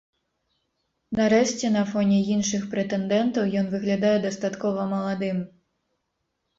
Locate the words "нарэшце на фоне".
1.19-2.19